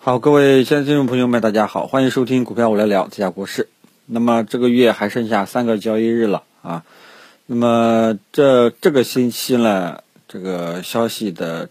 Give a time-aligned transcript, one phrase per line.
[0.00, 3.68] 好，各位现在听众朋友们，大家好，欢迎收听股票我来聊，这家国事。
[4.06, 6.84] 那么这个月还剩下三个交易日了啊。
[7.46, 11.68] 那么这这个星期呢，这个消息的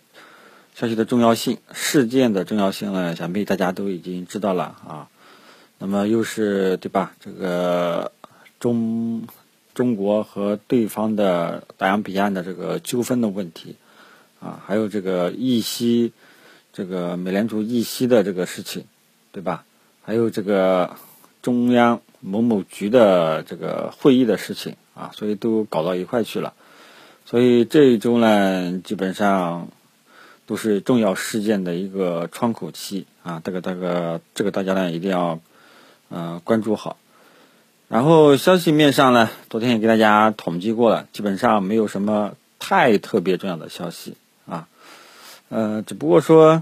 [0.76, 5.08] 消息的重要性，事件的重要性呢，想必大家都已经知道了啊。
[5.80, 7.14] 那么又是对吧？
[7.22, 8.12] 这个
[8.60, 9.24] 中
[9.74, 13.78] 中国和对方的大洋彼岸的这个纠纷的问题
[14.42, 16.12] 啊，还有这个议息。
[16.78, 18.86] 这个美联储议息的这个事情，
[19.32, 19.66] 对吧？
[20.04, 20.96] 还有这个
[21.42, 26.54] 中央某某局的这个会议的事情啊，所以都搞到一块去了。
[27.26, 29.70] 所以这一周呢，基本上
[30.46, 33.42] 都是重要事件的一个窗口期啊。
[33.44, 35.40] 这个、这个、这个大家呢一定要
[36.12, 36.98] 嗯关注好。
[37.88, 44.14] 然后消息面上呢，昨天也给大家统计过了，基本上没有什么太特别重要的消息
[44.46, 44.68] 啊。
[45.50, 46.62] 呃，只不过说，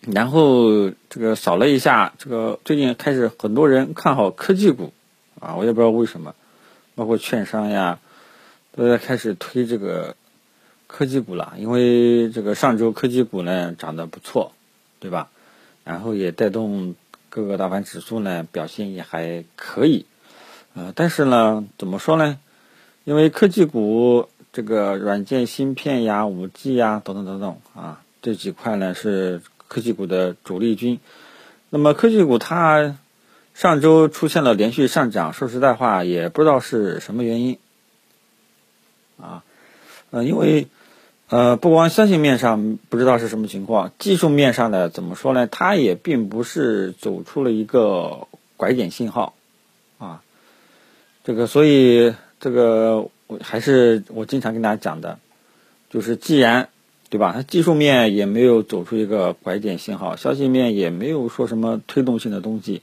[0.00, 4.92] 然后这个扫了一下，这个最近开始很多人看好科技股，
[5.40, 6.36] 啊，我也不知道为什么，
[6.94, 7.98] 包括券商呀，
[8.76, 10.14] 都在开始推这个
[10.86, 11.54] 科技股了。
[11.58, 14.52] 因为这个上周科技股呢涨得不错，
[15.00, 15.28] 对吧？
[15.82, 16.94] 然后也带动
[17.28, 20.06] 各个大盘指数呢表现也还可以，
[20.74, 22.38] 呃，但是呢，怎么说呢？
[23.02, 24.28] 因为科技股。
[24.52, 30.98] 这个软件芯片呀、五 G 呀等等等等啊，这几块呢是科技股的主力军。
[31.68, 32.96] 那么科技股它
[33.54, 37.58] 上周出现了连续上涨，说实在话也不知道是什么原因
[39.20, 39.44] 啊。
[40.10, 40.66] 呃，因为
[41.28, 45.46] 呃，不光消息面上不知道是什么情况，技术面上呢怎么说呢？
[45.46, 49.34] 它也并不是走出了一个拐点信号
[49.98, 50.22] 啊。
[51.22, 53.08] 这个所以这个。
[53.42, 55.18] 还是我经常跟大家讲的，
[55.90, 56.68] 就是既然，
[57.08, 57.32] 对吧？
[57.32, 62.82] 它技术面也没有走出一个拐点信号，消息面也没有说什么推动性的东西，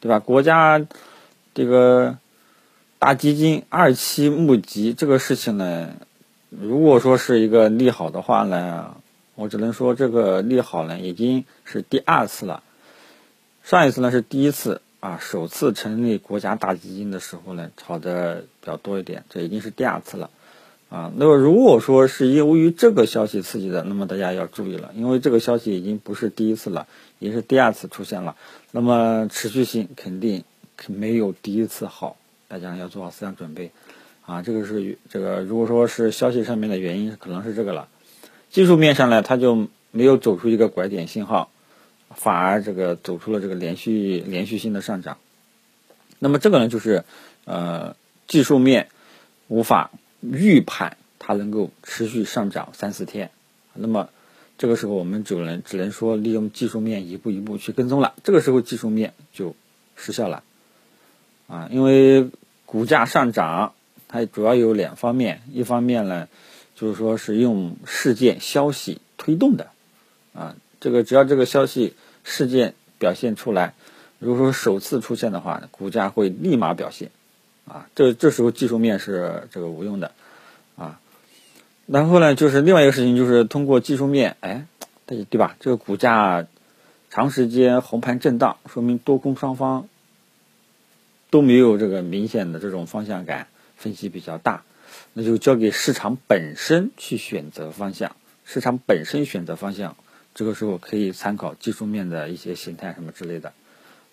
[0.00, 0.18] 对吧？
[0.18, 0.86] 国家
[1.54, 2.18] 这个
[2.98, 5.90] 大基金二期募集这个事情呢，
[6.50, 8.96] 如果说是一个利好的话呢，
[9.34, 12.62] 我只能说这个利好呢已经是第二次了，
[13.62, 14.80] 上一次呢是第一次。
[14.98, 20.30] 啊，首次成立国家大基金的时候呢，炒的比较多一点，这已经是第二次了，
[20.88, 28.34] 啊，那么如果说是由于这个消息刺激的，那么大家要注意了，因为这个消息已经不是第一次了，也是第二次出现了，
[28.72, 30.42] 那么持续性肯定
[30.88, 32.16] 没有第一次好，
[32.48, 33.70] 大家要做好思想准备，
[34.24, 37.86] 啊，这个是这个如果说是消息上面的原因，可能是这个了，
[38.50, 41.50] 技术面上呢，它就没有走出一个拐点信号。
[42.18, 45.18] 反而这个走出了这个连续连续性的上涨，
[46.18, 47.04] 那么这个呢就是
[47.44, 47.94] 呃
[48.26, 48.88] 技术面
[49.48, 49.90] 无法
[50.22, 53.30] 预判它能够持续上涨三四天，
[53.74, 54.08] 那么
[54.56, 59.54] 这个时候我们只能只能说利用技术面一步一步去跟踪了，这个时候技术面就
[59.94, 60.42] 失效了。
[61.46, 62.30] 啊，因为
[62.64, 63.74] 股价上涨
[64.08, 66.28] 它主要有两方面，一方面呢
[66.74, 69.68] 就是说是用事件消息推动的。
[70.32, 71.94] 啊，这个只要这个消息。
[72.28, 73.72] 事件表现出来，
[74.18, 77.12] 如果说首次出现的话，股价会立马表现，
[77.68, 80.10] 啊，这这时候技术面是这个无用的，
[80.76, 80.98] 啊，
[81.86, 84.66] 然后呢，就是另外一个事情，就是通过技术面，哎，
[85.06, 85.56] 对对吧？
[85.60, 86.48] 这个股价
[87.10, 89.88] 长时间红盘震荡，说明多空双方
[91.30, 94.64] 都没有这个明显的这种方向感，分歧比较大，
[95.12, 99.96] 那就交给市场本身去选择方向，市场本身选择方向。
[100.36, 103.54] 这个时候可以参考技术面的一些形态什么之类的，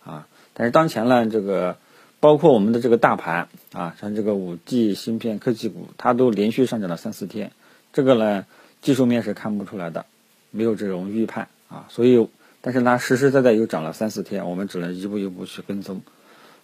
[0.06, 1.75] 啊，但是当前呢，这个
[2.22, 7.51] 包括我们的这个大盘啊，像这个五 G 芯片科技股，它都连续上涨了三四天，
[7.91, 8.45] 这个呢
[8.81, 10.06] 技术面是看不出来的，
[10.50, 12.29] 没有这种预判啊，所以，
[12.62, 16.03] 但是它实实在在又涨了三四天，我们只能一步一步去跟踪，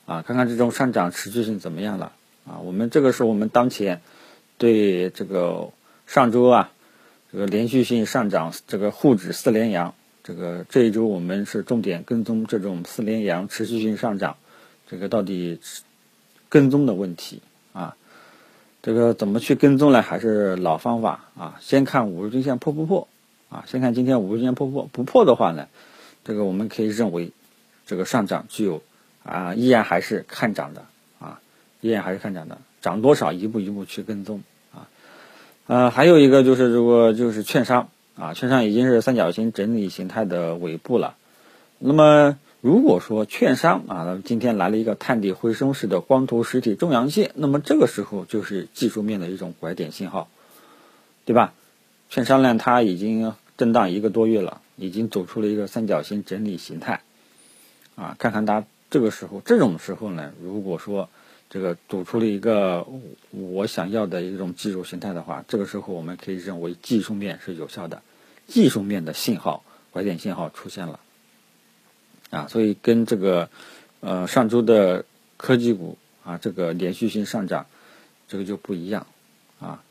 [0.05, 2.13] 啊，看看这种上涨持续性怎么样了，
[2.47, 3.99] 啊，我们这个是我们当前
[4.57, 5.71] 对这个
[6.07, 6.71] 上周啊。
[7.31, 14.37] 这个连续性上涨，这个沪指四连阳，这个这一周我们是重点跟踪这种四连阳持续性上涨，
[14.87, 15.59] 这个到底
[16.49, 17.41] 跟踪的问题
[17.71, 17.95] 啊？
[18.81, 20.01] 这个怎么去跟踪呢？
[20.01, 21.57] 还是老方法啊？
[21.59, 23.07] 先看五日均线破不破
[23.49, 23.63] 啊？
[23.67, 25.67] 先看今天五日均线破不破，不破的话呢，
[26.23, 27.31] 这个我们可以认为
[27.85, 28.81] 这个上涨具有
[29.23, 30.85] 啊，依然还是看涨的
[31.19, 31.39] 啊，
[31.81, 34.41] 依然还是看涨的，涨多少一步一步去跟踪。
[35.69, 41.15] 呃，还有一个就是，如果就是券商啊，券商已经是三角形整理形态的尾部了。
[41.77, 50.27] 那么，如果说券商啊，今天来了一个探底回升式的光头实体中阳线，那么这个时候就是技术面的一种拐点信号，
[51.25, 51.53] 对吧？
[52.09, 57.03] 券商呢，它已经震荡一个多月了，已经走出了一个三角形整理形态，
[57.95, 61.09] 啊，看看它这个时候这种时候呢，如果说
[61.49, 62.85] 这个走出了一个
[63.31, 68.03] 我想要的一种技术形态的话，这个时候我们可以认为技术面是有效的，
[68.45, 70.99] 技术面的信号拐点信号出现了，
[72.29, 73.49] 啊，所以跟这个
[74.01, 75.05] 呃上周的
[75.37, 77.65] 科技股啊这个连续性上涨，
[78.27, 79.07] 这个就不一样，
[79.59, 79.81] 啊，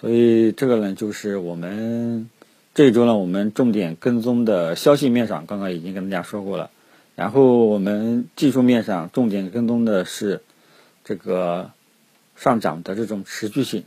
[0.00, 2.28] 所以这个呢就是我们
[2.74, 6.72] 这一周呢我们重点跟踪的消息面上，刚刚已经跟大家说过了，
[7.14, 10.42] 然后我们技术面上重点跟踪的是。
[11.08, 11.70] 这个
[12.36, 13.84] 上涨的这种持续性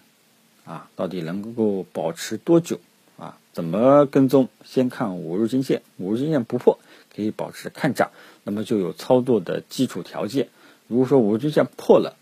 [0.66, 2.80] 啊，到底能够保持多久
[3.16, 3.38] 啊？
[3.54, 4.50] 怎么跟踪？
[4.66, 6.80] 先看五日均线，五日均线不破
[7.16, 8.10] 可以保持看涨，
[8.44, 10.50] 那么就有操作的基础条件。
[10.88, 12.18] 如果说五日均线破了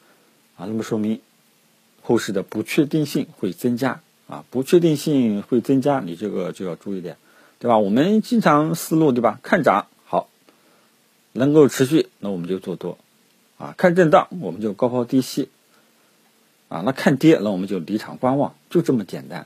[0.58, 1.22] 啊，那么说明
[2.02, 7.16] 后市的不确定性会增加啊，不确定性会增加，你这个就要注意点，
[7.60, 7.78] 对吧？
[7.78, 9.40] 我们经常思路对吧？
[9.44, 10.28] 看涨好，
[11.32, 12.98] 能够持续，那我们就做多。
[13.60, 15.50] 啊，看震荡我们就高抛低吸，
[16.70, 19.46] 啊，那看跌那我们就离场观望，就这么简单，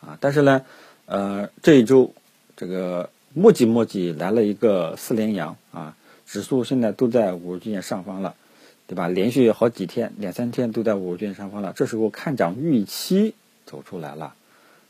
[0.00, 0.60] 啊，但是呢，
[1.06, 2.12] 呃，这一周
[2.56, 5.96] 这个磨叽磨叽来了一个四连阳啊，
[6.26, 8.34] 指数现在都在五日均线上方了，
[8.88, 9.06] 对吧？
[9.06, 13.34] 连续好几天两三天都在五日均线上方了，这时候看涨预期
[13.64, 14.34] 走出来了，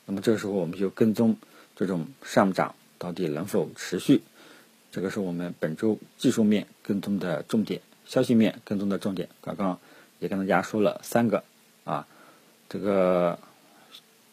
[0.06, 1.36] 那么这时候我们就跟踪
[1.76, 4.22] 这种上涨到底能否持续，
[4.90, 7.82] 这个是我们本周技术面跟踪的重点。
[8.06, 9.78] 消息面跟踪的重点，刚刚
[10.18, 11.42] 也跟大家说了三个
[11.84, 12.06] 啊，
[12.68, 13.38] 这个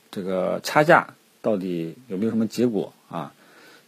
[0.10, 3.34] 这个差价到底有没有什么结果啊？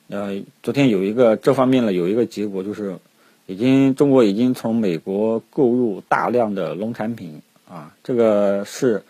[0.08, 2.98] 呃，昨天有一个这方面呢，有一个结果就是，
[3.46, 9.04] 已经中国已经从美国购入大量的农产品啊，这个是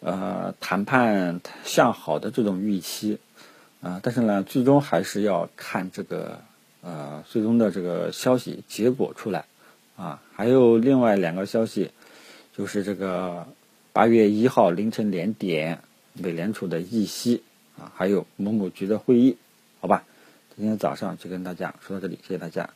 [0.00, 3.18] 呃谈判向好的这种预期
[3.80, 6.38] 啊，但是呢，最终还是要看这个
[6.82, 9.44] 呃最终的这个消息结果出来。
[9.98, 11.90] 啊，还有另外两个消息，
[12.56, 13.48] 就是这个
[13.92, 15.80] 八月一号凌晨两点，
[16.14, 17.42] 美联储的议息
[17.76, 19.36] 啊，还有某某局的会议，
[19.80, 20.04] 好吧？
[20.56, 22.70] 今天早上就跟大家说到这里，谢谢大家。